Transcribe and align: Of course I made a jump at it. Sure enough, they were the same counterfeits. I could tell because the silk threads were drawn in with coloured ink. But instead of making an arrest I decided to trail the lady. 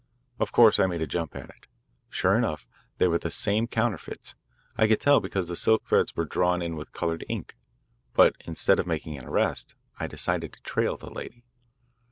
Of 0.39 0.51
course 0.51 0.79
I 0.79 0.87
made 0.87 1.03
a 1.03 1.05
jump 1.05 1.35
at 1.35 1.51
it. 1.51 1.67
Sure 2.09 2.35
enough, 2.35 2.67
they 2.97 3.07
were 3.07 3.19
the 3.19 3.29
same 3.29 3.67
counterfeits. 3.67 4.33
I 4.75 4.87
could 4.87 4.99
tell 4.99 5.19
because 5.19 5.47
the 5.49 5.55
silk 5.55 5.85
threads 5.85 6.15
were 6.15 6.25
drawn 6.25 6.59
in 6.63 6.75
with 6.75 6.91
coloured 6.91 7.23
ink. 7.29 7.55
But 8.15 8.33
instead 8.45 8.79
of 8.79 8.87
making 8.87 9.19
an 9.19 9.25
arrest 9.25 9.75
I 9.99 10.07
decided 10.07 10.53
to 10.53 10.61
trail 10.63 10.97
the 10.97 11.11
lady. 11.11 11.45